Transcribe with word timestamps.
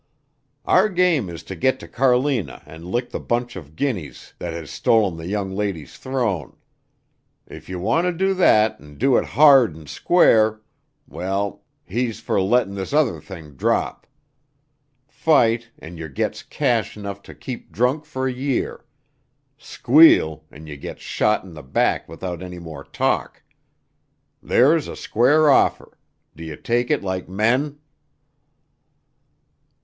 Our 0.65 0.89
game 0.89 1.29
is 1.29 1.43
to 1.43 1.55
git 1.55 1.79
to 1.81 1.87
Carlina 1.87 2.63
and 2.65 2.87
lick 2.87 3.11
the 3.11 3.19
bunch 3.19 3.55
of 3.55 3.75
Guinnies 3.75 4.33
thet 4.39 4.51
has 4.51 4.71
stolen 4.71 5.15
the 5.15 5.27
young 5.27 5.51
lady's 5.51 5.95
throne. 5.95 6.57
If 7.45 7.69
ye 7.69 7.75
wanter 7.75 8.11
do 8.11 8.33
thet 8.33 8.81
an' 8.81 8.95
do 8.97 9.15
it 9.17 9.25
hard 9.25 9.75
and 9.75 9.87
square 9.87 10.61
well, 11.07 11.61
he's 11.85 12.19
fer 12.19 12.41
lettin' 12.41 12.73
this 12.73 12.93
other 12.93 13.21
thing 13.21 13.51
drop. 13.53 14.07
Fight 15.07 15.69
an' 15.77 15.97
yer 15.97 16.07
gits 16.09 16.41
cash 16.41 16.97
'nuff 16.97 17.21
to 17.21 17.35
keep 17.35 17.71
drunk 17.71 18.03
fer 18.03 18.27
a 18.27 18.33
year; 18.33 18.83
squeal 19.59 20.43
an' 20.49 20.65
yer 20.65 20.77
gits 20.77 21.03
shot 21.03 21.43
in 21.43 21.53
the 21.53 21.61
back 21.61 22.09
without 22.09 22.41
any 22.41 22.57
more 22.57 22.83
talk. 22.83 23.43
There's 24.41 24.87
a 24.87 24.95
square 24.95 25.51
offer 25.51 25.95
do 26.35 26.43
ye 26.43 26.55
take 26.55 26.89
it 26.89 27.03
like 27.03 27.29
men?" 27.29 27.77